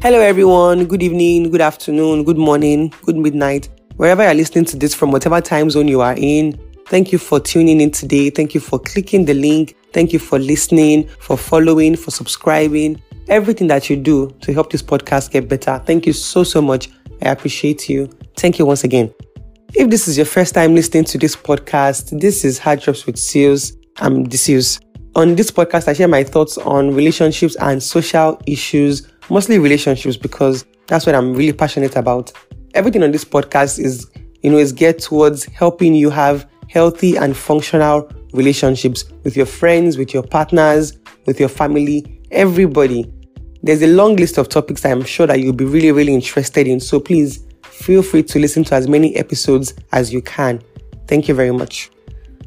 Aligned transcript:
Hello, 0.00 0.20
everyone. 0.20 0.84
Good 0.84 1.02
evening, 1.02 1.50
good 1.50 1.60
afternoon, 1.60 2.22
good 2.22 2.38
morning, 2.38 2.94
good 3.02 3.16
midnight. 3.16 3.68
Wherever 3.96 4.22
you're 4.22 4.32
listening 4.32 4.64
to 4.66 4.76
this 4.76 4.94
from, 4.94 5.10
whatever 5.10 5.40
time 5.40 5.70
zone 5.70 5.88
you 5.88 6.00
are 6.00 6.14
in, 6.16 6.56
thank 6.86 7.10
you 7.10 7.18
for 7.18 7.40
tuning 7.40 7.80
in 7.80 7.90
today. 7.90 8.30
Thank 8.30 8.54
you 8.54 8.60
for 8.60 8.78
clicking 8.78 9.24
the 9.24 9.34
link. 9.34 9.74
Thank 9.92 10.12
you 10.12 10.20
for 10.20 10.38
listening, 10.38 11.08
for 11.18 11.36
following, 11.36 11.96
for 11.96 12.12
subscribing, 12.12 13.02
everything 13.26 13.66
that 13.66 13.90
you 13.90 13.96
do 13.96 14.30
to 14.40 14.52
help 14.52 14.70
this 14.70 14.82
podcast 14.82 15.32
get 15.32 15.48
better. 15.48 15.82
Thank 15.84 16.06
you 16.06 16.12
so, 16.12 16.44
so 16.44 16.62
much. 16.62 16.88
I 17.20 17.30
appreciate 17.30 17.88
you. 17.88 18.08
Thank 18.36 18.60
you 18.60 18.66
once 18.66 18.84
again. 18.84 19.12
If 19.74 19.90
this 19.90 20.06
is 20.06 20.16
your 20.16 20.26
first 20.26 20.54
time 20.54 20.76
listening 20.76 21.06
to 21.06 21.18
this 21.18 21.34
podcast, 21.34 22.20
this 22.20 22.44
is 22.44 22.60
Heart 22.60 22.82
Drops 22.82 23.04
with 23.04 23.18
Seals. 23.18 23.72
I'm 23.96 24.28
Decius. 24.28 24.78
On 25.16 25.34
this 25.34 25.50
podcast, 25.50 25.88
I 25.88 25.94
share 25.94 26.06
my 26.06 26.22
thoughts 26.22 26.56
on 26.56 26.94
relationships 26.94 27.56
and 27.56 27.82
social 27.82 28.40
issues, 28.46 29.08
mostly 29.30 29.58
relationships, 29.58 30.16
because 30.16 30.64
that's 30.86 31.06
what 31.06 31.14
I'm 31.14 31.34
really 31.34 31.52
passionate 31.52 31.96
about. 31.96 32.32
Everything 32.74 33.02
on 33.02 33.10
this 33.10 33.24
podcast 33.24 33.78
is, 33.78 34.10
you 34.42 34.50
know, 34.50 34.58
is 34.58 34.72
geared 34.72 34.98
towards 34.98 35.44
helping 35.44 35.94
you 35.94 36.10
have 36.10 36.48
healthy 36.68 37.16
and 37.16 37.36
functional 37.36 38.10
relationships 38.32 39.04
with 39.24 39.36
your 39.36 39.46
friends, 39.46 39.96
with 39.96 40.12
your 40.12 40.22
partners, 40.22 40.98
with 41.26 41.40
your 41.40 41.48
family, 41.48 42.20
everybody. 42.30 43.10
There's 43.62 43.82
a 43.82 43.86
long 43.86 44.16
list 44.16 44.38
of 44.38 44.48
topics 44.48 44.84
I'm 44.84 45.02
sure 45.02 45.26
that 45.26 45.40
you'll 45.40 45.52
be 45.52 45.64
really, 45.64 45.92
really 45.92 46.14
interested 46.14 46.66
in. 46.66 46.78
So 46.78 47.00
please 47.00 47.46
feel 47.62 48.02
free 48.02 48.22
to 48.24 48.38
listen 48.38 48.64
to 48.64 48.74
as 48.74 48.86
many 48.88 49.16
episodes 49.16 49.74
as 49.92 50.12
you 50.12 50.22
can. 50.22 50.62
Thank 51.06 51.26
you 51.28 51.34
very 51.34 51.52
much. 51.52 51.90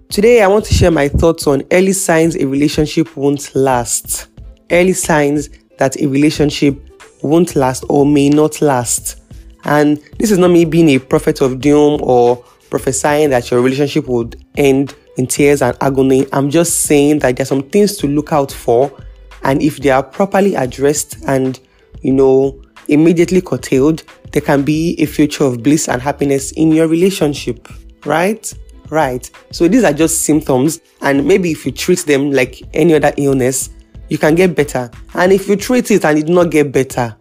Today, 0.09 0.41
I 0.41 0.48
want 0.48 0.66
to 0.66 0.73
share 0.73 0.91
my 0.91 1.08
thoughts 1.08 1.48
on 1.48 1.63
early 1.72 1.94
signs 1.94 2.36
a 2.36 2.45
relationship 2.45 3.16
won't 3.16 3.53
last. 3.55 4.27
Early 4.70 4.94
signs 4.94 5.50
that 5.81 5.99
a 5.99 6.05
relationship 6.05 6.80
won't 7.23 7.55
last 7.55 7.83
or 7.89 8.05
may 8.05 8.30
not 8.30 8.61
last. 8.61 9.19
And 9.64 9.97
this 10.19 10.30
is 10.30 10.38
not 10.38 10.52
me 10.52 10.64
being 10.64 10.89
a 10.89 11.00
prophet 11.00 11.42
of 11.42 11.59
doom 11.59 12.00
or 12.03 12.38
prophesying 12.69 13.31
that 13.31 13.50
your 13.50 13.64
relationship 13.64 14.08
would 14.08 14.44
end 14.58 14.94
in 15.17 15.25
tears 15.25 15.64
and 15.64 15.75
agony. 15.81 16.28
I'm 16.33 16.52
just 16.52 16.81
saying 16.81 17.20
that 17.20 17.36
there's 17.36 17.50
some 17.50 17.64
things 17.64 17.97
to 17.97 18.08
look 18.08 18.31
out 18.31 18.52
for. 18.52 18.95
And 19.42 19.59
if 19.64 19.78
they 19.78 19.89
are 19.89 20.03
properly 20.03 20.53
addressed 20.53 21.17
and, 21.25 21.59
you 22.02 22.14
know, 22.14 22.61
immediately 22.88 23.42
curtailed, 23.42 24.03
there 24.33 24.42
can 24.44 24.61
be 24.61 24.95
a 25.00 25.08
future 25.08 25.45
of 25.45 25.64
bliss 25.64 25.89
and 25.89 26.00
happiness 26.00 26.52
in 26.52 26.72
your 26.72 26.88
relationship, 26.88 27.67
right? 28.05 28.53
right. 28.92 29.31
So 29.52 29.67
these 29.67 29.83
are 29.83 29.94
just 29.94 30.25
symptoms, 30.25 30.80
and 31.02 31.25
maybe 31.25 31.50
if 31.50 31.66
you 31.66 31.72
treat 31.72 32.00
them 32.05 32.31
like 32.31 32.61
any 32.75 32.94
other 32.94 33.14
illness, 33.17 33.72
you 34.12 34.17
can 34.17 34.36
get 34.36 34.54
better. 34.58 34.92
And 35.14 35.31
if 35.31 35.48
you 35.48 35.56
treat 35.56 35.90
it 35.90 36.04
and 36.04 36.20
it 36.20 36.26
did 36.26 36.36
not 36.36 36.52
get 36.52 36.73
better, 36.73 37.16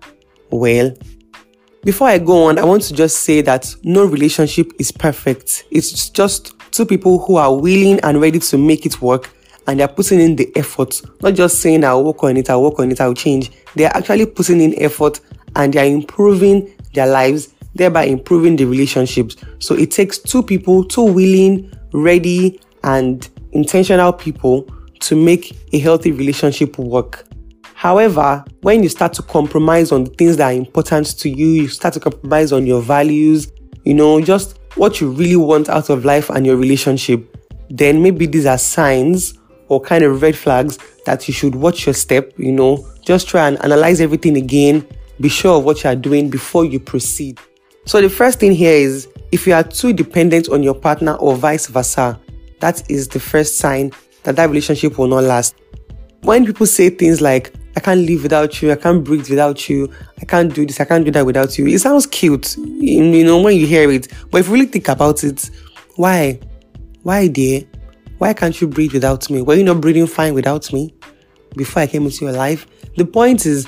well, 0.51 0.93
before 1.85 2.09
I 2.09 2.19
go 2.19 2.47
on, 2.47 2.59
I 2.59 2.65
want 2.65 2.83
to 2.83 2.95
just 2.95 3.19
say 3.19 3.43
that 3.43 3.73
no 3.85 4.05
relationship 4.05 4.73
is 4.81 4.91
perfect. 4.91 5.67
It's 5.71 6.11
just 6.11 6.53
two 6.73 6.85
people 6.85 7.21
who 7.21 7.37
are 7.37 7.57
willing 7.57 8.01
and 8.01 8.21
ready 8.21 8.41
to 8.41 8.59
make 8.59 8.87
it 8.87 9.01
work 9.01 9.31
and 9.69 9.79
they're 9.79 9.87
putting 9.87 10.19
in 10.19 10.35
the 10.35 10.51
effort, 10.57 11.01
not 11.23 11.35
just 11.35 11.61
saying 11.61 11.85
I'll 11.85 12.03
work 12.03 12.25
on 12.25 12.37
it, 12.37 12.51
I'll 12.51 12.65
work 12.65 12.81
on 12.81 12.91
it, 12.91 13.01
I'll 13.01 13.15
change. 13.15 13.53
They're 13.77 13.97
actually 13.97 14.27
putting 14.27 14.61
in 14.61 14.75
effort 14.83 15.21
and 15.55 15.73
they're 15.73 15.87
improving 15.87 16.75
their 16.93 17.07
lives 17.07 17.55
thereby 17.77 18.03
improving 18.03 18.57
the 18.57 18.65
relationships. 18.65 19.37
So 19.61 19.77
it 19.77 19.93
takes 19.93 20.19
two 20.19 20.43
people, 20.43 20.83
two 20.83 21.05
willing, 21.05 21.73
ready, 21.93 22.61
and 22.83 23.29
intentional 23.53 24.13
people 24.13 24.69
to 25.01 25.17
make 25.17 25.56
a 25.73 25.79
healthy 25.79 26.12
relationship 26.12 26.79
work. 26.79 27.27
However, 27.75 28.45
when 28.61 28.83
you 28.83 28.89
start 28.89 29.15
to 29.15 29.23
compromise 29.23 29.91
on 29.91 30.05
the 30.05 30.11
things 30.11 30.37
that 30.37 30.53
are 30.53 30.56
important 30.56 31.19
to 31.19 31.31
you, 31.31 31.47
you 31.47 31.69
start 31.69 31.95
to 31.95 32.01
compromise 32.01 32.53
on 32.53 32.67
your 32.67 32.83
values, 32.83 33.51
you 33.84 33.95
know, 33.95 34.21
just 34.21 34.59
what 34.75 35.00
you 35.00 35.11
really 35.11 35.37
want 35.37 35.69
out 35.69 35.88
of 35.88 36.05
life 36.05 36.28
and 36.31 36.47
your 36.47 36.56
relationship, 36.56 37.37
then 37.71 38.03
maybe 38.03 38.27
these 38.27 38.47
are 38.47 38.59
signs 38.59 39.34
or 39.69 39.81
kind 39.81 40.05
of 40.05 40.21
red 40.21 40.37
flags 40.37 40.78
that 41.06 41.27
you 41.27 41.32
should 41.32 41.55
watch 41.55 41.87
your 41.87 41.94
step, 41.94 42.32
you 42.37 42.53
know, 42.53 42.87
just 43.03 43.28
try 43.28 43.49
and 43.49 43.62
analyze 43.65 44.00
everything 44.00 44.37
again, 44.37 44.87
be 45.21 45.28
sure 45.28 45.59
of 45.59 45.65
what 45.65 45.82
you 45.82 45.91
are 45.91 45.97
doing 45.97 46.28
before 46.28 46.65
you 46.65 46.78
proceed. 46.78 47.38
So, 47.87 48.00
the 48.03 48.11
first 48.11 48.41
thing 48.41 48.53
here 48.53 48.75
is 48.75 49.09
if 49.32 49.47
you 49.47 49.55
are 49.55 49.65
too 49.65 49.93
dependent 49.93 50.49
on 50.49 50.62
your 50.62 50.75
partner 50.75 51.15
or 51.15 51.34
vice 51.34 51.67
versa, 51.67 52.21
that 52.61 52.88
is 52.91 53.09
the 53.09 53.21
first 53.21 53.59
sign 53.59 53.93
that 54.25 54.36
that 54.36 54.48
relationship 54.48 54.98
will 54.98 55.06
not 55.08 55.25
last. 55.25 55.54
When 56.22 56.44
people 56.44 56.66
say 56.66 56.91
things 56.91 57.20
like, 57.20 57.54
I 57.76 57.81
can't 57.81 58.00
live 58.00 58.22
without 58.22 58.60
you, 58.60 58.72
I 58.72 58.76
can't 58.76 59.03
breathe 59.03 59.31
without 59.31 59.69
you, 59.69 59.91
I 60.20 60.25
can't 60.25 60.53
do 60.53 60.66
this, 60.66 60.81
I 60.81 60.84
can't 60.84 61.04
do 61.04 61.10
that 61.12 61.25
without 61.25 61.56
you, 61.56 61.66
it 61.66 61.78
sounds 61.78 62.06
cute, 62.06 62.56
you 62.56 63.25
know, 63.25 63.41
when 63.41 63.56
you 63.56 63.66
hear 63.66 63.91
it. 63.91 64.08
But 64.31 64.41
if 64.41 64.48
you 64.48 64.54
really 64.54 64.66
think 64.66 64.88
about 64.88 65.25
it, 65.25 65.50
why? 65.97 66.41
Why, 67.03 67.28
dear? 67.28 67.62
Why 68.19 68.34
can't 68.34 68.60
you 68.60 68.66
breathe 68.66 68.92
without 68.92 69.31
me? 69.31 69.41
Were 69.41 69.54
you 69.54 69.64
not 69.64 69.81
breathing 69.81 70.06
fine 70.06 70.34
without 70.34 70.70
me 70.72 70.94
before 71.56 71.82
I 71.82 71.87
came 71.87 72.04
into 72.04 72.25
your 72.25 72.34
life? 72.34 72.66
The 72.97 73.06
point 73.06 73.47
is, 73.47 73.66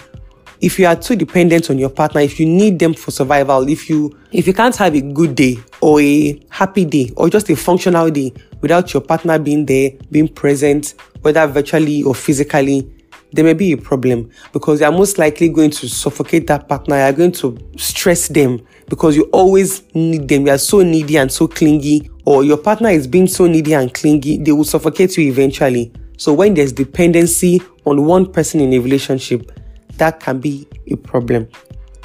if 0.63 0.79
you 0.79 0.87
are 0.87 0.97
too 0.97 1.17
dependent 1.17 1.69
on 1.71 1.79
your 1.79 1.91
partner 1.91 2.21
if 2.21 2.39
you 2.39 2.47
need 2.47 2.79
them 2.79 2.95
for 2.95 3.11
survival 3.11 3.69
if 3.69 3.91
you 3.91 4.17
if 4.31 4.47
you 4.47 4.55
can't 4.55 4.77
have 4.77 4.95
a 4.95 5.01
good 5.01 5.35
day 5.35 5.59
or 5.81 6.01
a 6.01 6.41
happy 6.51 6.85
day 6.85 7.11
or 7.17 7.29
just 7.29 7.51
a 7.51 7.57
functional 7.57 8.09
day 8.11 8.33
without 8.63 8.95
your 8.95 9.03
partner 9.03 9.39
being 9.39 9.67
there 9.67 9.91
being 10.11 10.29
present 10.29 10.95
whether 11.21 11.47
virtually 11.47 12.03
or 12.03 12.15
physically 12.15 12.91
there 13.33 13.45
may 13.45 13.55
be 13.55 13.73
a 13.73 13.77
problem 13.77 14.31
because 14.53 14.81
you 14.81 14.87
are 14.87 14.93
most 14.93 15.19
likely 15.19 15.49
going 15.49 15.71
to 15.71 15.89
suffocate 15.89 16.47
that 16.49 16.69
partner. 16.69 16.97
You 16.97 17.03
are 17.03 17.13
going 17.13 17.33
to 17.33 17.59
stress 17.79 18.29
them 18.29 18.61
because 18.89 19.17
you 19.17 19.25
always 19.33 19.83
need 19.95 20.29
them. 20.29 20.47
You 20.47 20.53
are 20.53 20.59
so 20.59 20.83
needy 20.83 21.17
and 21.17 21.33
so 21.33 21.49
clingy 21.49 22.11
or 22.27 22.45
your 22.45 22.59
partner 22.59 22.91
is 22.91 23.07
being 23.07 23.27
so 23.27 23.47
needy 23.47 23.73
and 23.75 23.93
clingy 23.93 24.37
they 24.37 24.53
will 24.53 24.65
suffocate 24.65 25.17
you 25.17 25.31
eventually. 25.31 25.93
So 26.19 26.33
when 26.35 26.55
there's 26.55 26.73
dependency 26.73 27.63
on 27.87 28.05
one 28.05 28.31
person 28.31 28.61
in 28.61 28.73
a 28.75 28.79
relationship 28.79 29.51
that 29.97 30.21
can 30.21 30.41
be 30.41 30.69
a 30.91 30.97
problem. 30.97 31.49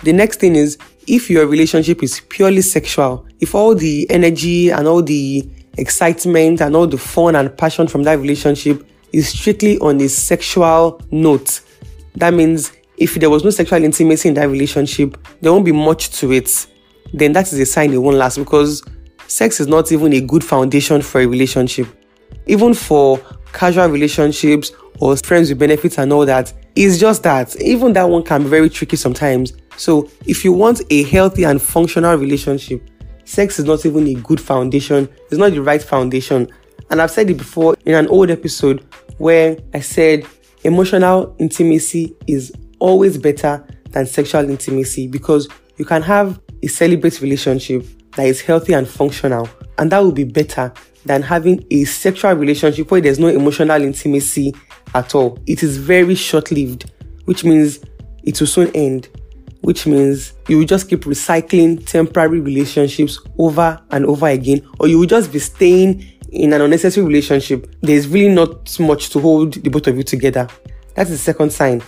The 0.03 0.13
next 0.13 0.39
thing 0.39 0.55
is 0.55 0.77
if 1.07 1.29
your 1.29 1.45
relationship 1.47 2.03
is 2.03 2.21
purely 2.29 2.61
sexual, 2.61 3.25
if 3.39 3.53
all 3.55 3.75
the 3.75 4.09
energy 4.09 4.69
and 4.69 4.87
all 4.87 5.01
the 5.01 5.49
excitement 5.77 6.61
and 6.61 6.75
all 6.75 6.87
the 6.87 6.97
fun 6.97 7.35
and 7.35 7.55
passion 7.57 7.87
from 7.87 8.03
that 8.03 8.19
relationship 8.19 8.85
is 9.13 9.29
strictly 9.29 9.77
on 9.79 9.99
a 10.01 10.09
sexual 10.09 11.01
note, 11.11 11.61
that 12.15 12.33
means 12.33 12.71
if 12.97 13.15
there 13.15 13.29
was 13.29 13.43
no 13.43 13.49
sexual 13.51 13.83
intimacy 13.83 14.29
in 14.29 14.35
that 14.35 14.49
relationship, 14.49 15.17
there 15.41 15.51
won't 15.51 15.65
be 15.65 15.71
much 15.71 16.09
to 16.19 16.31
it. 16.31 16.67
Then 17.13 17.31
that 17.33 17.51
is 17.53 17.59
a 17.59 17.65
sign 17.65 17.93
it 17.93 17.97
won't 17.97 18.17
last 18.17 18.37
because 18.37 18.83
sex 19.27 19.59
is 19.59 19.67
not 19.67 19.91
even 19.91 20.13
a 20.13 20.21
good 20.21 20.43
foundation 20.43 21.01
for 21.01 21.21
a 21.21 21.25
relationship. 21.27 21.87
Even 22.47 22.73
for 22.73 23.19
casual 23.53 23.87
relationships 23.87 24.71
or 24.99 25.15
friends 25.17 25.49
with 25.49 25.59
benefits 25.59 25.99
and 25.99 26.11
all 26.11 26.25
that, 26.25 26.53
it's 26.75 26.97
just 26.97 27.23
that 27.23 27.55
even 27.61 27.93
that 27.93 28.09
one 28.09 28.23
can 28.23 28.43
be 28.43 28.49
very 28.49 28.69
tricky 28.69 28.95
sometimes. 28.95 29.53
So, 29.77 30.09
if 30.25 30.43
you 30.43 30.53
want 30.53 30.81
a 30.89 31.03
healthy 31.03 31.43
and 31.43 31.61
functional 31.61 32.15
relationship, 32.15 32.81
sex 33.27 33.59
is 33.59 33.65
not 33.65 33.85
even 33.85 34.07
a 34.07 34.13
good 34.15 34.39
foundation, 34.39 35.09
it's 35.29 35.37
not 35.37 35.51
the 35.51 35.61
right 35.61 35.81
foundation. 35.81 36.47
And 36.89 37.01
I've 37.01 37.11
said 37.11 37.29
it 37.29 37.37
before 37.37 37.75
in 37.85 37.93
an 37.93 38.07
old 38.07 38.29
episode 38.29 38.85
where 39.17 39.57
I 39.73 39.81
said 39.81 40.25
emotional 40.63 41.35
intimacy 41.37 42.15
is 42.27 42.53
always 42.79 43.17
better 43.17 43.65
than 43.91 44.05
sexual 44.05 44.49
intimacy 44.49 45.07
because 45.07 45.47
you 45.77 45.85
can 45.85 46.01
have 46.01 46.39
a 46.63 46.67
celibate 46.67 47.21
relationship 47.21 47.85
that 48.15 48.27
is 48.27 48.41
healthy 48.41 48.73
and 48.73 48.87
functional, 48.87 49.47
and 49.77 49.91
that 49.91 49.99
will 49.99 50.11
be 50.11 50.23
better 50.23 50.73
than 51.05 51.21
having 51.21 51.63
a 51.71 51.83
sexual 51.83 52.33
relationship 52.33 52.89
where 52.89 53.01
there's 53.01 53.19
no 53.19 53.27
emotional 53.27 53.81
intimacy 53.81 54.53
at 54.95 55.13
all. 55.13 55.37
It 55.45 55.63
is 55.63 55.77
very 55.77 56.15
short 56.15 56.51
lived, 56.51 56.91
which 57.25 57.43
means 57.43 57.79
it 58.23 58.39
will 58.39 58.47
soon 58.47 58.69
end, 58.73 59.09
which 59.67 59.85
means 59.85 60.31
you 60.47 60.57
will 60.57 60.65
just 60.65 60.87
keep 60.87 61.01
recycling 61.01 61.85
temporary 61.85 62.39
relationships 62.39 63.19
over 63.37 63.77
and 63.91 64.05
over 64.05 64.27
again, 64.27 64.65
or 64.79 64.87
you 64.87 64.97
will 64.97 65.05
just 65.05 65.29
be 65.29 65.39
staying 65.39 66.05
in 66.31 66.53
an 66.53 66.61
unnecessary 66.61 67.05
relationship. 67.05 67.69
There's 67.81 68.07
really 68.07 68.33
not 68.33 68.79
much 68.79 69.09
to 69.09 69.19
hold 69.19 69.55
the 69.55 69.69
both 69.69 69.87
of 69.87 69.97
you 69.97 70.03
together. 70.03 70.47
That's 70.95 71.09
the 71.09 71.17
second 71.17 71.51
sign. 71.51 71.83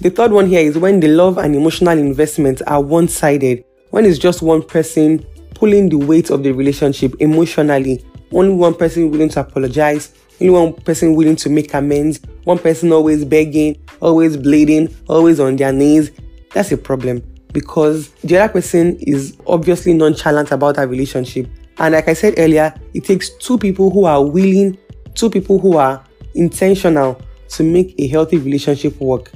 The 0.00 0.10
third 0.10 0.32
one 0.32 0.48
here 0.48 0.58
is 0.58 0.76
when 0.76 0.98
the 0.98 1.06
love 1.06 1.38
and 1.38 1.54
emotional 1.54 1.96
investment 1.96 2.62
are 2.66 2.82
one 2.82 3.06
sided, 3.06 3.64
when 3.90 4.06
it's 4.06 4.18
just 4.18 4.42
one 4.42 4.60
person 4.60 5.24
pulling 5.54 5.88
the 5.88 5.98
weight 5.98 6.30
of 6.30 6.42
the 6.42 6.50
relationship 6.50 7.14
emotionally, 7.20 8.04
only 8.32 8.54
one 8.54 8.74
person 8.74 9.08
willing 9.08 9.28
to 9.28 9.40
apologize, 9.40 10.12
only 10.40 10.52
one 10.52 10.72
person 10.72 11.14
willing 11.14 11.36
to 11.36 11.48
make 11.48 11.74
amends, 11.74 12.18
one 12.42 12.58
person 12.58 12.90
always 12.90 13.24
begging, 13.24 13.80
always 14.00 14.36
bleeding, 14.36 14.92
always 15.08 15.38
on 15.38 15.54
their 15.54 15.72
knees. 15.72 16.10
That's 16.52 16.72
a 16.72 16.76
problem 16.76 17.22
because 17.52 18.08
the 18.24 18.38
other 18.38 18.52
person 18.52 18.96
is 19.00 19.36
obviously 19.46 19.94
nonchalant 19.94 20.50
about 20.52 20.76
that 20.76 20.88
relationship. 20.88 21.48
And 21.78 21.94
like 21.94 22.08
I 22.08 22.12
said 22.12 22.34
earlier, 22.38 22.74
it 22.94 23.04
takes 23.04 23.30
two 23.30 23.58
people 23.58 23.90
who 23.90 24.04
are 24.04 24.24
willing, 24.24 24.78
two 25.14 25.30
people 25.30 25.58
who 25.58 25.76
are 25.76 26.04
intentional 26.34 27.20
to 27.50 27.62
make 27.62 27.94
a 27.98 28.06
healthy 28.06 28.38
relationship 28.38 29.00
work. 29.00 29.32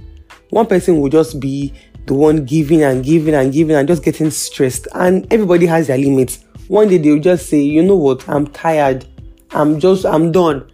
One 0.50 0.66
person 0.66 1.00
will 1.00 1.08
just 1.08 1.40
be 1.40 1.72
the 2.06 2.14
one 2.14 2.44
giving 2.44 2.82
and 2.82 3.04
giving 3.04 3.34
and 3.34 3.52
giving 3.52 3.74
and 3.74 3.88
just 3.88 4.04
getting 4.04 4.30
stressed. 4.30 4.86
And 4.94 5.26
everybody 5.32 5.66
has 5.66 5.86
their 5.86 5.98
limits. 5.98 6.44
One 6.68 6.88
day 6.88 6.98
they'll 6.98 7.18
just 7.18 7.48
say, 7.48 7.60
you 7.60 7.82
know 7.82 7.96
what, 7.96 8.28
I'm 8.28 8.46
tired. 8.48 9.06
I'm 9.50 9.80
just, 9.80 10.04
I'm 10.04 10.32
done. 10.32 10.70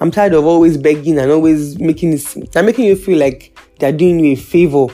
I'm 0.00 0.10
tired 0.10 0.34
of 0.34 0.44
always 0.44 0.76
begging 0.76 1.18
and 1.18 1.30
always 1.30 1.78
making 1.78 2.10
this, 2.10 2.36
I'm 2.54 2.66
making 2.66 2.84
you 2.84 2.96
feel 2.96 3.18
like 3.18 3.56
they're 3.78 3.92
doing 3.92 4.20
you 4.20 4.32
a 4.32 4.36
favor 4.36 4.88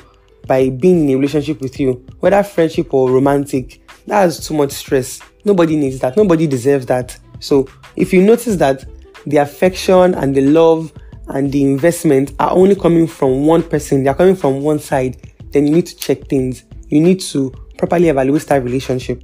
by 0.50 0.68
being 0.68 1.04
in 1.04 1.10
a 1.10 1.14
relationship 1.14 1.60
with 1.60 1.78
you, 1.78 2.04
whether 2.18 2.42
friendship 2.42 2.92
or 2.92 3.08
romantic. 3.08 3.80
That's 4.08 4.44
too 4.48 4.54
much 4.54 4.72
stress. 4.72 5.20
Nobody 5.44 5.76
needs 5.76 6.00
that. 6.00 6.16
Nobody 6.16 6.48
deserves 6.48 6.86
that. 6.86 7.16
So 7.38 7.68
if 7.94 8.12
you 8.12 8.20
notice 8.20 8.56
that 8.56 8.84
the 9.26 9.36
affection 9.36 10.12
and 10.16 10.34
the 10.34 10.40
love 10.40 10.92
and 11.28 11.52
the 11.52 11.62
investment 11.62 12.32
are 12.40 12.50
only 12.50 12.74
coming 12.74 13.06
from 13.06 13.46
one 13.46 13.62
person, 13.62 14.02
they're 14.02 14.12
coming 14.12 14.34
from 14.34 14.62
one 14.62 14.80
side, 14.80 15.22
then 15.52 15.68
you 15.68 15.72
need 15.72 15.86
to 15.86 15.96
check 15.96 16.26
things. 16.26 16.64
You 16.88 17.00
need 17.00 17.20
to 17.20 17.52
properly 17.78 18.08
evaluate 18.08 18.42
that 18.48 18.64
relationship. 18.64 19.22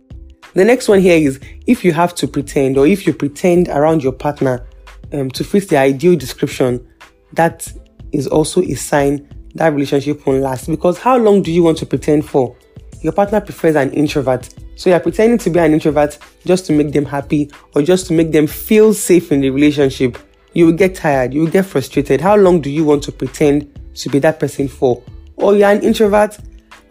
The 0.54 0.64
next 0.64 0.86
one 0.86 1.00
here 1.00 1.18
is 1.18 1.40
if 1.66 1.84
you 1.84 1.92
have 1.92 2.14
to 2.14 2.28
pretend 2.28 2.78
or 2.78 2.86
if 2.86 3.04
you 3.04 3.12
pretend 3.12 3.66
around 3.66 4.00
your 4.00 4.12
partner 4.12 4.64
um, 5.12 5.32
to 5.32 5.42
fit 5.42 5.70
the 5.70 5.76
ideal 5.76 6.14
description, 6.14 6.86
that 7.32 7.66
is 8.12 8.28
also 8.28 8.62
a 8.62 8.74
sign 8.74 9.28
that 9.56 9.72
relationship 9.72 10.26
won't 10.26 10.42
last. 10.42 10.68
Because 10.68 10.98
how 10.98 11.16
long 11.16 11.42
do 11.42 11.50
you 11.50 11.62
want 11.62 11.78
to 11.78 11.86
pretend 11.86 12.26
for? 12.26 12.56
Your 13.02 13.12
partner 13.12 13.40
prefers 13.40 13.76
an 13.76 13.92
introvert. 13.92 14.48
So 14.76 14.90
you're 14.90 15.00
pretending 15.00 15.38
to 15.38 15.50
be 15.50 15.58
an 15.58 15.72
introvert 15.72 16.18
just 16.44 16.66
to 16.66 16.72
make 16.72 16.92
them 16.92 17.04
happy 17.04 17.50
or 17.74 17.82
just 17.82 18.06
to 18.08 18.12
make 18.12 18.32
them 18.32 18.46
feel 18.46 18.92
safe 18.94 19.32
in 19.32 19.40
the 19.40 19.50
relationship. 19.50 20.18
You 20.52 20.66
will 20.66 20.72
get 20.72 20.94
tired, 20.94 21.34
you 21.34 21.40
will 21.40 21.50
get 21.50 21.66
frustrated. 21.66 22.20
How 22.20 22.36
long 22.36 22.60
do 22.60 22.70
you 22.70 22.84
want 22.84 23.02
to 23.04 23.12
pretend 23.12 23.78
to 23.96 24.08
be 24.08 24.18
that 24.20 24.38
person 24.38 24.68
for? 24.68 25.02
Or 25.36 25.54
you're 25.54 25.70
an 25.70 25.82
introvert 25.82 26.38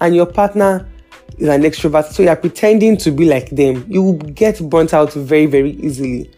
and 0.02 0.16
your 0.16 0.26
partner 0.26 0.88
is 1.38 1.48
an 1.48 1.64
extrovert, 1.64 2.06
so 2.06 2.24
you're 2.24 2.36
pretending 2.36 2.98
to 2.98 3.12
be 3.12 3.26
like 3.26 3.50
them. 3.50 3.86
You 3.88 4.04
will 4.04 4.14
get 4.14 4.60
burnt 4.70 4.94
out 4.94 5.14
very, 5.14 5.46
very 5.46 5.72
easily. 5.72 6.32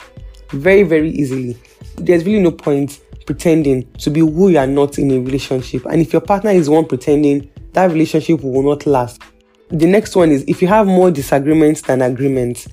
Very, 0.50 0.84
very 0.84 1.12
easily. 1.12 1.58
There's 1.98 2.26
really 2.26 2.42
no 2.42 2.52
point 2.52 3.02
pretending 3.28 3.92
to 4.00 4.10
be 4.10 4.22
who 4.22 4.50
you 4.50 4.58
are 4.58 4.66
not 4.66 4.98
in 4.98 5.12
a 5.12 5.20
relationship. 5.20 5.86
And 5.86 6.02
if 6.02 6.12
your 6.12 6.22
partner 6.22 6.50
is 6.50 6.70
one 6.70 6.86
pretending, 6.86 7.52
that 7.74 7.92
relationship 7.92 8.42
will 8.42 8.64
not 8.64 8.88
last. 8.88 9.22
The 9.70 9.86
next 9.86 10.16
one 10.16 10.32
is 10.32 10.44
if 10.48 10.62
you 10.62 10.68
have 10.70 10.88
more 10.88 11.12
disagreements 11.12 11.82
than 11.82 12.02
agreements. 12.02 12.68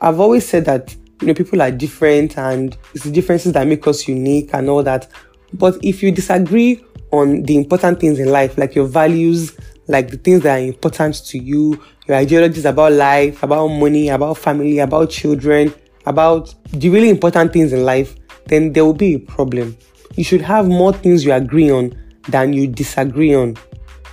I've 0.00 0.18
always 0.18 0.48
said 0.48 0.64
that 0.64 0.96
you 1.20 1.28
know 1.28 1.34
people 1.34 1.60
are 1.60 1.70
different 1.70 2.38
and 2.38 2.76
it's 2.94 3.04
the 3.04 3.12
differences 3.12 3.52
that 3.52 3.66
make 3.66 3.86
us 3.86 4.08
unique 4.08 4.50
and 4.54 4.68
all 4.68 4.82
that. 4.82 5.08
But 5.52 5.78
if 5.84 6.02
you 6.02 6.10
disagree 6.10 6.82
on 7.12 7.42
the 7.42 7.56
important 7.56 8.00
things 8.00 8.18
in 8.18 8.30
life, 8.30 8.56
like 8.56 8.74
your 8.74 8.86
values, 8.86 9.56
like 9.86 10.08
the 10.10 10.16
things 10.16 10.42
that 10.42 10.58
are 10.58 10.64
important 10.64 11.16
to 11.26 11.38
you, 11.38 11.80
your 12.08 12.16
ideologies 12.16 12.64
about 12.64 12.92
life, 12.92 13.42
about 13.42 13.68
money, 13.68 14.08
about 14.08 14.38
family, 14.38 14.78
about 14.78 15.10
children, 15.10 15.74
about 16.06 16.54
the 16.72 16.88
really 16.88 17.10
important 17.10 17.52
things 17.52 17.72
in 17.74 17.84
life, 17.84 18.16
then 18.46 18.72
there 18.72 18.84
will 18.84 18.94
be 18.94 19.14
a 19.14 19.18
problem. 19.18 19.76
You 20.16 20.24
should 20.24 20.40
have 20.42 20.68
more 20.68 20.92
things 20.92 21.24
you 21.24 21.32
agree 21.32 21.70
on 21.70 21.96
than 22.28 22.52
you 22.52 22.66
disagree 22.66 23.34
on. 23.34 23.56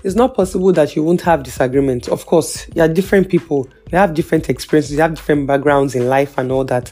It's 0.03 0.15
not 0.15 0.35
possible 0.35 0.71
that 0.73 0.95
you 0.95 1.03
won't 1.03 1.21
have 1.21 1.43
disagreements. 1.43 2.07
Of 2.07 2.25
course, 2.25 2.67
you 2.75 2.81
are 2.81 2.87
different 2.87 3.29
people, 3.29 3.67
you 3.91 3.97
have 3.97 4.13
different 4.13 4.49
experiences, 4.49 4.93
you 4.93 5.01
have 5.01 5.15
different 5.15 5.47
backgrounds 5.47 5.95
in 5.95 6.07
life 6.07 6.37
and 6.37 6.51
all 6.51 6.63
that. 6.65 6.91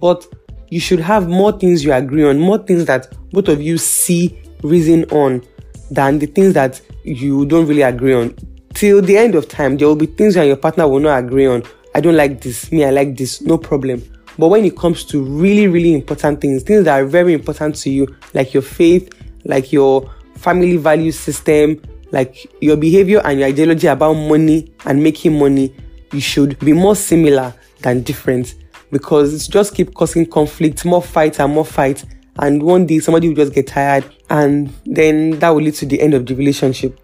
But 0.00 0.26
you 0.70 0.80
should 0.80 1.00
have 1.00 1.28
more 1.28 1.52
things 1.52 1.84
you 1.84 1.92
agree 1.92 2.24
on, 2.24 2.38
more 2.38 2.58
things 2.58 2.86
that 2.86 3.14
both 3.30 3.48
of 3.48 3.60
you 3.60 3.78
see 3.78 4.40
reason 4.62 5.04
on 5.10 5.42
than 5.90 6.18
the 6.18 6.26
things 6.26 6.54
that 6.54 6.80
you 7.04 7.46
don't 7.46 7.66
really 7.66 7.82
agree 7.82 8.14
on. 8.14 8.34
Till 8.74 9.02
the 9.02 9.16
end 9.16 9.34
of 9.34 9.48
time, 9.48 9.76
there 9.76 9.88
will 9.88 9.96
be 9.96 10.06
things 10.06 10.34
that 10.34 10.44
your 10.44 10.56
partner 10.56 10.86
will 10.86 11.00
not 11.00 11.18
agree 11.18 11.46
on. 11.46 11.62
I 11.94 12.00
don't 12.00 12.16
like 12.16 12.40
this, 12.40 12.70
me, 12.70 12.84
I 12.84 12.90
like 12.90 13.16
this, 13.16 13.40
no 13.40 13.58
problem. 13.58 14.02
But 14.38 14.48
when 14.48 14.64
it 14.64 14.76
comes 14.76 15.04
to 15.06 15.22
really, 15.22 15.66
really 15.66 15.92
important 15.92 16.40
things, 16.40 16.62
things 16.62 16.84
that 16.84 17.00
are 17.00 17.04
very 17.04 17.34
important 17.34 17.74
to 17.76 17.90
you, 17.90 18.06
like 18.34 18.54
your 18.54 18.62
faith, 18.62 19.12
like 19.44 19.72
your 19.72 20.08
family 20.36 20.76
value 20.76 21.10
system, 21.10 21.82
like 22.12 22.46
your 22.62 22.76
behavior 22.76 23.20
and 23.24 23.40
your 23.40 23.48
ideology 23.48 23.88
about 23.88 24.14
money 24.14 24.72
and 24.86 25.02
making 25.02 25.38
money, 25.38 25.74
you 26.12 26.20
should 26.20 26.58
be 26.60 26.72
more 26.72 26.94
similar 26.94 27.52
than 27.80 28.02
different 28.02 28.54
because 28.90 29.34
it's 29.34 29.48
just 29.48 29.74
keep 29.74 29.94
causing 29.94 30.24
conflict, 30.24 30.84
more 30.84 31.02
fight 31.02 31.40
and 31.40 31.52
more 31.52 31.64
fight. 31.64 32.04
And 32.38 32.62
one 32.62 32.86
day 32.86 33.00
somebody 33.00 33.28
will 33.28 33.34
just 33.34 33.52
get 33.52 33.66
tired 33.66 34.04
and 34.30 34.72
then 34.86 35.38
that 35.40 35.50
will 35.50 35.62
lead 35.62 35.74
to 35.74 35.86
the 35.86 36.00
end 36.00 36.14
of 36.14 36.26
the 36.26 36.34
relationship. 36.36 36.98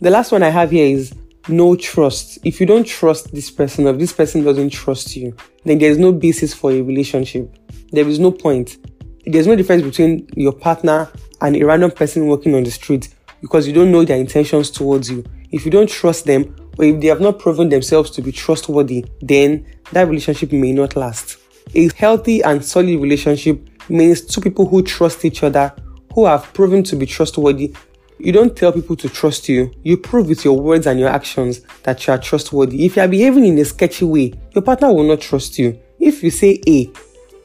The 0.00 0.10
last 0.10 0.32
one 0.32 0.42
I 0.42 0.48
have 0.48 0.70
here 0.70 0.86
is 0.86 1.14
no 1.48 1.76
trust. 1.76 2.38
If 2.44 2.60
you 2.60 2.66
don't 2.66 2.86
trust 2.86 3.32
this 3.32 3.50
person, 3.50 3.86
if 3.86 3.98
this 3.98 4.12
person 4.12 4.44
doesn't 4.44 4.70
trust 4.70 5.16
you, 5.16 5.36
then 5.64 5.78
there's 5.78 5.98
no 5.98 6.12
basis 6.12 6.54
for 6.54 6.72
a 6.72 6.80
relationship. 6.80 7.54
There 7.92 8.08
is 8.08 8.18
no 8.18 8.32
point. 8.32 8.78
There's 9.24 9.46
no 9.46 9.56
difference 9.56 9.82
between 9.82 10.28
your 10.34 10.52
partner 10.52 11.10
and 11.40 11.56
a 11.56 11.64
random 11.64 11.90
person 11.90 12.26
walking 12.26 12.54
on 12.54 12.64
the 12.64 12.70
street 12.70 13.08
because 13.40 13.66
you 13.66 13.72
don't 13.72 13.92
know 13.92 14.04
their 14.04 14.16
intentions 14.16 14.70
towards 14.70 15.10
you. 15.10 15.24
If 15.52 15.64
you 15.64 15.70
don't 15.70 15.88
trust 15.88 16.24
them, 16.26 16.56
or 16.78 16.84
if 16.84 17.00
they 17.00 17.06
have 17.08 17.20
not 17.20 17.38
proven 17.38 17.68
themselves 17.68 18.10
to 18.10 18.22
be 18.22 18.32
trustworthy, 18.32 19.04
then 19.20 19.66
that 19.92 20.08
relationship 20.08 20.52
may 20.52 20.72
not 20.72 20.96
last. 20.96 21.38
A 21.74 21.88
healthy 21.96 22.42
and 22.42 22.64
solid 22.64 23.00
relationship 23.00 23.68
means 23.88 24.20
two 24.20 24.40
people 24.40 24.66
who 24.66 24.82
trust 24.82 25.24
each 25.24 25.42
other, 25.42 25.74
who 26.14 26.26
have 26.26 26.52
proven 26.52 26.82
to 26.84 26.96
be 26.96 27.06
trustworthy, 27.06 27.74
you 28.18 28.32
don't 28.32 28.56
tell 28.56 28.72
people 28.72 28.96
to 28.96 29.08
trust 29.08 29.48
you. 29.48 29.70
You 29.82 29.96
prove 29.96 30.28
with 30.28 30.44
your 30.44 30.58
words 30.58 30.86
and 30.86 30.98
your 30.98 31.08
actions 31.08 31.60
that 31.82 32.06
you 32.06 32.12
are 32.12 32.18
trustworthy. 32.18 32.84
If 32.84 32.96
you 32.96 33.02
are 33.02 33.08
behaving 33.08 33.44
in 33.44 33.58
a 33.58 33.64
sketchy 33.64 34.04
way, 34.04 34.32
your 34.54 34.62
partner 34.62 34.92
will 34.92 35.04
not 35.04 35.20
trust 35.20 35.58
you. 35.58 35.78
If 36.00 36.22
you 36.22 36.30
say 36.30 36.60
A, 36.66 36.90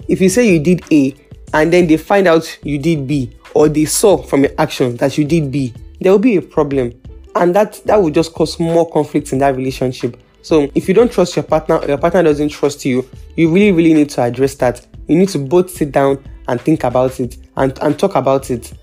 if 0.08 0.22
you 0.22 0.30
say 0.30 0.52
you 0.52 0.60
did 0.60 0.84
A 0.92 1.16
and 1.54 1.72
then 1.72 1.88
they 1.88 1.98
find 1.98 2.28
out 2.28 2.60
you 2.64 2.80
did 2.80 3.08
B, 3.08 3.36
or 3.54 3.68
they 3.68 3.86
saw 3.86 4.18
from 4.18 4.44
your 4.44 4.54
actions 4.58 5.00
that 5.00 5.18
you 5.18 5.26
did 5.26 5.52
B, 5.52 5.74
there 6.00 6.12
will 6.12 6.20
be 6.20 6.38
a 6.38 6.42
problem. 6.42 6.94
And 7.36 7.56
that, 7.56 7.82
that 7.86 8.02
will 8.02 8.10
just 8.10 8.34
cause 8.34 8.60
more 8.60 8.90
conflict 8.90 9.34
in 9.34 9.40
that 9.40 9.56
relationship. 9.56 10.18
So 10.42 10.72
if 10.74 10.88
you 10.88 10.94
don't 10.94 11.12
trust 11.12 11.36
your 11.36 11.44
partner 11.44 11.78
or 11.78 11.88
your 11.88 11.98
partner 11.98 12.24
doesn't 12.24 12.50
trust 12.50 12.86
you, 12.86 13.08
you 13.36 13.52
really, 13.52 13.72
really 13.72 13.94
need 13.94 14.10
to 14.12 14.22
address 14.22 14.56
that. 14.56 14.86
You 15.08 15.18
need 15.18 15.30
to 15.30 15.40
both 15.40 15.70
sit 15.70 15.92
down 15.92 16.24
and 16.48 16.60
think 16.60 16.84
about 16.84 17.20
it 17.20 17.38
and, 17.58 17.78
and 17.80 17.98
talk 18.00 18.16
about 18.16 18.50
it 18.50 18.74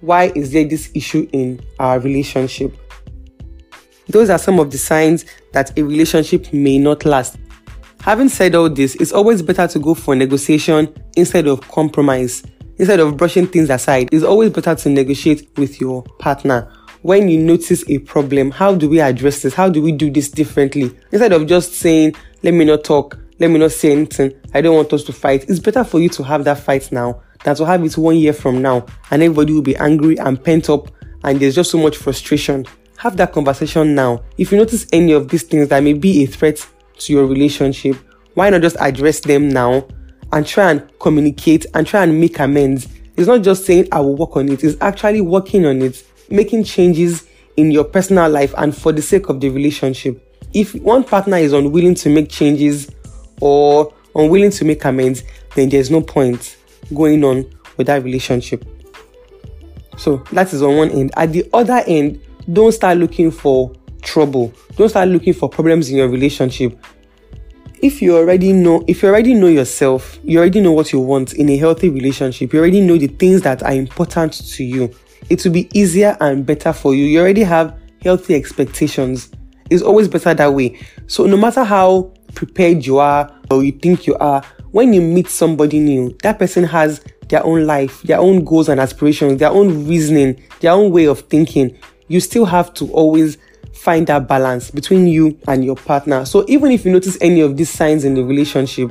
why 0.00 0.32
is 0.34 0.52
there 0.52 0.64
this 0.64 0.90
issue 0.94 1.28
in 1.32 1.60
our 1.78 1.98
relationship? 1.98 2.76
Those 4.08 4.30
are 4.30 4.38
some 4.38 4.58
of 4.58 4.70
the 4.70 4.78
signs 4.78 5.24
that 5.52 5.76
a 5.78 5.82
relationship 5.82 6.52
may 6.52 6.78
not 6.78 7.04
last. 7.04 7.36
Having 8.00 8.28
said 8.30 8.54
all 8.54 8.70
this, 8.70 8.94
it's 8.96 9.12
always 9.12 9.42
better 9.42 9.66
to 9.66 9.78
go 9.78 9.94
for 9.94 10.14
negotiation 10.14 10.94
instead 11.16 11.46
of 11.46 11.60
compromise. 11.68 12.42
Instead 12.78 13.00
of 13.00 13.16
brushing 13.16 13.46
things 13.46 13.70
aside, 13.70 14.08
it's 14.12 14.24
always 14.24 14.50
better 14.50 14.74
to 14.74 14.88
negotiate 14.88 15.48
with 15.58 15.80
your 15.80 16.04
partner. 16.20 16.72
When 17.02 17.28
you 17.28 17.38
notice 17.38 17.84
a 17.88 17.98
problem, 17.98 18.50
how 18.50 18.74
do 18.74 18.88
we 18.88 19.00
address 19.00 19.42
this? 19.42 19.52
How 19.52 19.68
do 19.68 19.82
we 19.82 19.92
do 19.92 20.10
this 20.10 20.30
differently? 20.30 20.96
Instead 21.12 21.32
of 21.32 21.46
just 21.46 21.74
saying, 21.74 22.14
let 22.42 22.54
me 22.54 22.64
not 22.64 22.84
talk, 22.84 23.18
let 23.40 23.50
me 23.50 23.58
not 23.58 23.72
say 23.72 23.92
anything, 23.92 24.32
I 24.54 24.60
don't 24.60 24.76
want 24.76 24.92
us 24.92 25.04
to 25.04 25.12
fight. 25.12 25.48
It's 25.50 25.58
better 25.58 25.84
for 25.84 26.00
you 26.00 26.08
to 26.10 26.22
have 26.22 26.44
that 26.44 26.60
fight 26.60 26.90
now 26.92 27.20
that 27.44 27.58
will 27.58 27.66
have 27.66 27.84
it 27.84 27.96
one 27.96 28.16
year 28.16 28.32
from 28.32 28.60
now 28.60 28.84
and 29.10 29.22
everybody 29.22 29.52
will 29.52 29.62
be 29.62 29.76
angry 29.76 30.18
and 30.18 30.42
pent 30.42 30.68
up 30.68 30.90
and 31.24 31.40
there's 31.40 31.54
just 31.54 31.70
so 31.70 31.78
much 31.78 31.96
frustration. 31.96 32.66
Have 32.98 33.16
that 33.16 33.32
conversation 33.32 33.94
now. 33.94 34.22
If 34.38 34.50
you 34.52 34.58
notice 34.58 34.86
any 34.92 35.12
of 35.12 35.28
these 35.28 35.44
things 35.44 35.68
that 35.68 35.82
may 35.82 35.92
be 35.92 36.24
a 36.24 36.26
threat 36.26 36.66
to 36.98 37.12
your 37.12 37.26
relationship, 37.26 37.96
why 38.34 38.50
not 38.50 38.62
just 38.62 38.76
address 38.80 39.20
them 39.20 39.48
now 39.48 39.86
and 40.32 40.46
try 40.46 40.70
and 40.70 40.98
communicate 40.98 41.66
and 41.74 41.86
try 41.86 42.02
and 42.02 42.20
make 42.20 42.38
amends? 42.38 42.88
It's 43.16 43.26
not 43.26 43.42
just 43.42 43.64
saying 43.64 43.88
I 43.92 44.00
will 44.00 44.16
work 44.16 44.36
on 44.36 44.48
it, 44.48 44.62
it's 44.62 44.80
actually 44.80 45.20
working 45.20 45.66
on 45.66 45.82
it, 45.82 46.04
making 46.30 46.64
changes 46.64 47.28
in 47.56 47.70
your 47.70 47.84
personal 47.84 48.30
life 48.30 48.54
and 48.56 48.76
for 48.76 48.92
the 48.92 49.02
sake 49.02 49.28
of 49.28 49.40
the 49.40 49.48
relationship. 49.48 50.24
If 50.54 50.74
one 50.76 51.04
partner 51.04 51.36
is 51.36 51.52
unwilling 51.52 51.94
to 51.96 52.10
make 52.10 52.28
changes 52.30 52.90
or 53.40 53.92
unwilling 54.14 54.50
to 54.52 54.64
make 54.64 54.84
amends, 54.84 55.24
then 55.54 55.68
there's 55.68 55.90
no 55.90 56.00
point 56.00 56.57
going 56.94 57.24
on 57.24 57.44
with 57.76 57.86
that 57.86 58.02
relationship. 58.02 58.64
So 59.96 60.18
that 60.32 60.52
is 60.52 60.62
on 60.62 60.76
one 60.76 60.90
end. 60.90 61.12
At 61.16 61.32
the 61.32 61.48
other 61.52 61.82
end, 61.86 62.20
don't 62.52 62.72
start 62.72 62.98
looking 62.98 63.30
for 63.30 63.72
trouble. 64.02 64.52
Don't 64.76 64.88
start 64.88 65.08
looking 65.08 65.34
for 65.34 65.48
problems 65.48 65.90
in 65.90 65.96
your 65.96 66.08
relationship. 66.08 66.78
If 67.80 68.02
you 68.02 68.16
already 68.16 68.52
know, 68.52 68.84
if 68.88 69.02
you 69.02 69.08
already 69.08 69.34
know 69.34 69.48
yourself, 69.48 70.18
you 70.24 70.38
already 70.38 70.60
know 70.60 70.72
what 70.72 70.92
you 70.92 71.00
want 71.00 71.34
in 71.34 71.48
a 71.48 71.56
healthy 71.56 71.88
relationship, 71.88 72.52
you 72.52 72.58
already 72.58 72.80
know 72.80 72.96
the 72.96 73.06
things 73.06 73.42
that 73.42 73.62
are 73.62 73.72
important 73.72 74.32
to 74.32 74.64
you, 74.64 74.92
it 75.30 75.44
will 75.44 75.52
be 75.52 75.68
easier 75.78 76.16
and 76.20 76.44
better 76.44 76.72
for 76.72 76.94
you. 76.94 77.04
You 77.04 77.20
already 77.20 77.42
have 77.44 77.78
healthy 78.02 78.34
expectations. 78.34 79.30
It's 79.70 79.82
always 79.82 80.08
better 80.08 80.34
that 80.34 80.54
way. 80.54 80.78
So 81.06 81.26
no 81.26 81.36
matter 81.36 81.62
how 81.62 82.12
prepared 82.34 82.84
you 82.86 82.98
are 82.98 83.32
or 83.50 83.62
you 83.62 83.72
think 83.72 84.06
you 84.06 84.16
are, 84.16 84.42
when 84.72 84.92
you 84.92 85.00
meet 85.00 85.28
somebody 85.28 85.80
new, 85.80 86.16
that 86.22 86.38
person 86.38 86.64
has 86.64 87.02
their 87.28 87.44
own 87.44 87.66
life, 87.66 88.02
their 88.02 88.18
own 88.18 88.44
goals 88.44 88.68
and 88.68 88.80
aspirations, 88.80 89.38
their 89.38 89.50
own 89.50 89.86
reasoning, 89.86 90.42
their 90.60 90.72
own 90.72 90.90
way 90.90 91.06
of 91.06 91.20
thinking. 91.20 91.78
You 92.08 92.20
still 92.20 92.44
have 92.46 92.72
to 92.74 92.90
always 92.92 93.38
find 93.72 94.06
that 94.08 94.26
balance 94.26 94.70
between 94.70 95.06
you 95.06 95.38
and 95.46 95.64
your 95.64 95.76
partner. 95.76 96.24
So 96.24 96.44
even 96.48 96.72
if 96.72 96.84
you 96.84 96.92
notice 96.92 97.16
any 97.20 97.40
of 97.40 97.56
these 97.56 97.70
signs 97.70 98.04
in 98.04 98.14
the 98.14 98.24
relationship, 98.24 98.90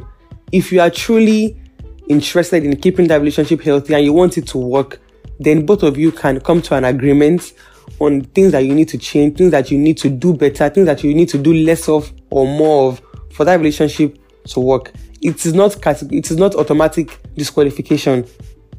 if 0.51 0.71
you 0.71 0.79
are 0.79 0.89
truly 0.89 1.59
interested 2.07 2.63
in 2.63 2.75
keeping 2.77 3.07
that 3.07 3.19
relationship 3.19 3.61
healthy 3.61 3.93
and 3.93 4.05
you 4.05 4.13
want 4.13 4.37
it 4.37 4.47
to 4.47 4.57
work, 4.57 4.99
then 5.39 5.65
both 5.65 5.83
of 5.83 5.97
you 5.97 6.11
can 6.11 6.39
come 6.39 6.61
to 6.63 6.75
an 6.75 6.85
agreement 6.85 7.53
on 7.99 8.21
things 8.21 8.51
that 8.51 8.59
you 8.59 8.73
need 8.73 8.87
to 8.89 8.97
change, 8.97 9.37
things 9.37 9.51
that 9.51 9.71
you 9.71 9.77
need 9.77 9.97
to 9.97 10.09
do 10.09 10.33
better, 10.33 10.69
things 10.69 10.85
that 10.85 11.03
you 11.03 11.13
need 11.13 11.29
to 11.29 11.37
do 11.37 11.53
less 11.53 11.89
of 11.89 12.11
or 12.29 12.47
more 12.47 12.89
of 12.89 13.01
for 13.31 13.45
that 13.45 13.55
relationship 13.55 14.17
to 14.45 14.59
work. 14.59 14.91
It 15.21 15.45
is 15.45 15.53
not 15.53 15.75
it 15.85 16.31
is 16.31 16.37
not 16.37 16.55
automatic 16.55 17.19
disqualification. 17.35 18.25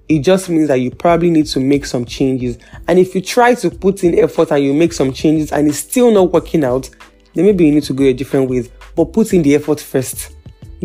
It 0.09 0.21
just 0.21 0.49
means 0.49 0.69
that 0.69 0.77
you 0.77 0.91
probably 0.91 1.31
need 1.31 1.47
to 1.47 1.61
make 1.61 1.85
some 1.85 2.05
changes. 2.05 2.59
And 2.87 2.99
if 2.99 3.15
you 3.15 3.21
try 3.21 3.55
to 3.57 3.71
put 3.71 4.05
in 4.05 4.19
effort 4.19 4.51
and 4.51 4.65
you 4.65 4.73
make 4.73 4.93
some 4.93 5.13
changes 5.13 5.53
and 5.53 5.69
it's 5.69 5.79
still 5.79 6.11
not 6.11 6.33
working 6.33 6.65
out, 6.65 6.89
then 7.35 7.45
maybe 7.45 7.67
you 7.67 7.73
need 7.73 7.83
to 7.85 7.93
go 7.93 8.05
a 8.05 8.13
different 8.15 8.49
way. 8.49 8.71
But 8.97 9.13
put 9.13 9.35
in 9.35 9.43
the 9.43 9.55
effort 9.55 9.81
first. 9.81 10.35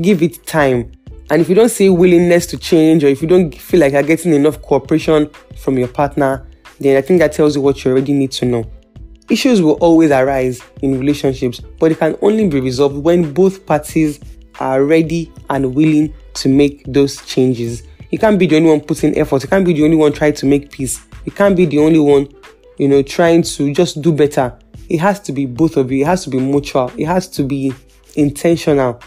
Give 0.01 0.21
it 0.21 0.45
time. 0.45 0.91
And 1.29 1.41
if 1.41 1.47
you 1.47 1.55
don't 1.55 1.69
see 1.69 1.89
willingness 1.89 2.45
to 2.47 2.57
change 2.57 3.03
or 3.03 3.07
if 3.07 3.21
you 3.21 3.27
don't 3.27 3.55
feel 3.55 3.79
like 3.79 3.93
you're 3.93 4.03
getting 4.03 4.33
enough 4.33 4.61
cooperation 4.61 5.29
from 5.57 5.77
your 5.77 5.87
partner, 5.87 6.45
then 6.79 6.97
I 6.97 7.01
think 7.01 7.19
that 7.19 7.31
tells 7.31 7.55
you 7.55 7.61
what 7.61 7.83
you 7.83 7.91
already 7.91 8.13
need 8.13 8.31
to 8.33 8.45
know. 8.45 8.69
Issues 9.29 9.61
will 9.61 9.75
always 9.75 10.11
arise 10.11 10.61
in 10.81 10.99
relationships, 10.99 11.61
but 11.79 11.91
it 11.91 11.99
can 11.99 12.17
only 12.21 12.47
be 12.49 12.59
resolved 12.59 12.97
when 12.97 13.33
both 13.33 13.65
parties 13.65 14.19
are 14.59 14.83
ready 14.83 15.31
and 15.49 15.73
willing 15.75 16.13
to 16.35 16.49
make 16.49 16.83
those 16.87 17.23
changes. 17.25 17.83
You 18.11 18.19
can't 18.19 18.37
be 18.37 18.47
the 18.47 18.57
only 18.57 18.69
one 18.69 18.81
putting 18.81 19.17
effort. 19.17 19.43
You 19.43 19.49
can't 19.49 19.65
be 19.65 19.73
the 19.73 19.83
only 19.83 19.97
one 19.97 20.13
trying 20.13 20.33
to 20.35 20.45
make 20.45 20.71
peace. 20.71 21.01
You 21.25 21.31
can't 21.31 21.55
be 21.55 21.65
the 21.65 21.79
only 21.79 21.99
one, 21.99 22.27
you 22.77 22.87
know, 22.87 23.01
trying 23.01 23.43
to 23.43 23.73
just 23.73 24.01
do 24.01 24.11
better. 24.11 24.57
It 24.89 24.99
has 24.99 25.19
to 25.21 25.31
be 25.31 25.45
both 25.45 25.77
of 25.77 25.91
you. 25.91 26.03
It 26.03 26.07
has 26.07 26.23
to 26.25 26.29
be 26.29 26.39
mutual. 26.39 26.91
It 26.97 27.05
has 27.05 27.27
to 27.29 27.43
be 27.43 27.73
intentional. 28.15 29.01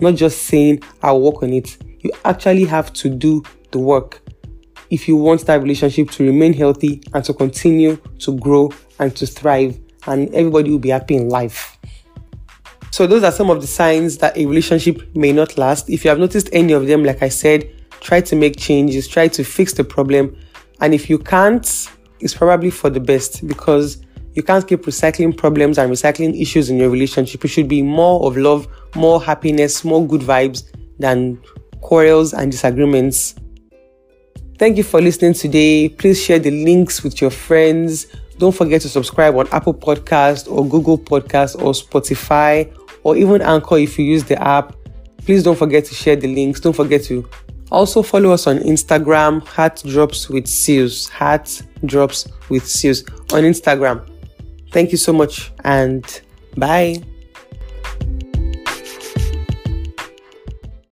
Not 0.00 0.14
just 0.14 0.42
saying, 0.44 0.82
I'll 1.02 1.20
work 1.20 1.42
on 1.42 1.52
it. 1.52 1.76
You 2.00 2.10
actually 2.24 2.64
have 2.66 2.92
to 2.94 3.08
do 3.08 3.42
the 3.70 3.78
work 3.78 4.20
if 4.90 5.08
you 5.08 5.16
want 5.16 5.46
that 5.46 5.62
relationship 5.62 6.10
to 6.10 6.24
remain 6.24 6.52
healthy 6.52 7.00
and 7.14 7.24
to 7.24 7.32
continue 7.32 7.96
to 8.18 8.36
grow 8.38 8.70
and 8.98 9.16
to 9.16 9.26
thrive, 9.26 9.80
and 10.06 10.28
everybody 10.34 10.70
will 10.70 10.78
be 10.78 10.90
happy 10.90 11.16
in 11.16 11.30
life. 11.30 11.71
So, 12.92 13.06
those 13.06 13.22
are 13.24 13.32
some 13.32 13.48
of 13.48 13.62
the 13.62 13.66
signs 13.66 14.18
that 14.18 14.36
a 14.36 14.44
relationship 14.44 15.16
may 15.16 15.32
not 15.32 15.56
last. 15.56 15.88
If 15.88 16.04
you 16.04 16.10
have 16.10 16.18
noticed 16.18 16.50
any 16.52 16.74
of 16.74 16.86
them, 16.86 17.02
like 17.04 17.22
I 17.22 17.30
said, 17.30 17.74
try 18.00 18.20
to 18.20 18.36
make 18.36 18.58
changes, 18.58 19.08
try 19.08 19.28
to 19.28 19.42
fix 19.42 19.72
the 19.72 19.82
problem. 19.82 20.36
And 20.78 20.92
if 20.92 21.08
you 21.08 21.18
can't, 21.18 21.64
it's 22.20 22.34
probably 22.34 22.68
for 22.68 22.90
the 22.90 23.00
best 23.00 23.48
because 23.48 24.04
you 24.34 24.42
can't 24.42 24.68
keep 24.68 24.82
recycling 24.82 25.34
problems 25.34 25.78
and 25.78 25.90
recycling 25.90 26.38
issues 26.38 26.68
in 26.68 26.76
your 26.76 26.90
relationship. 26.90 27.42
It 27.46 27.48
should 27.48 27.66
be 27.66 27.80
more 27.80 28.26
of 28.26 28.36
love, 28.36 28.68
more 28.94 29.22
happiness, 29.22 29.86
more 29.86 30.06
good 30.06 30.20
vibes 30.20 30.64
than 30.98 31.40
quarrels 31.80 32.34
and 32.34 32.52
disagreements. 32.52 33.36
Thank 34.58 34.76
you 34.76 34.84
for 34.84 35.00
listening 35.00 35.32
today. 35.32 35.88
Please 35.88 36.22
share 36.22 36.38
the 36.38 36.50
links 36.50 37.02
with 37.02 37.22
your 37.22 37.30
friends. 37.30 38.06
Don't 38.36 38.54
forget 38.54 38.82
to 38.82 38.90
subscribe 38.90 39.34
on 39.36 39.48
Apple 39.48 39.72
Podcast 39.72 40.50
or 40.50 40.68
Google 40.68 40.98
Podcast 40.98 41.56
or 41.56 41.72
Spotify 41.72 42.70
or 43.04 43.16
even 43.16 43.42
Anchor 43.42 43.78
if 43.78 43.98
you 43.98 44.04
use 44.04 44.24
the 44.24 44.40
app. 44.42 44.74
Please 45.24 45.42
don't 45.42 45.58
forget 45.58 45.84
to 45.86 45.94
share 45.94 46.16
the 46.16 46.32
links. 46.32 46.60
Don't 46.60 46.74
forget 46.74 47.04
to 47.04 47.28
also 47.70 48.02
follow 48.02 48.30
us 48.32 48.46
on 48.46 48.58
Instagram, 48.58 49.46
Heart 49.46 49.82
Drops 49.86 50.28
with 50.28 50.46
Seals. 50.46 51.08
Heart 51.08 51.62
Drops 51.86 52.28
with 52.48 52.66
Seals 52.66 53.02
on 53.32 53.44
Instagram. 53.44 54.06
Thank 54.72 54.92
you 54.92 54.98
so 54.98 55.12
much 55.12 55.52
and 55.64 56.22
bye. 56.56 57.02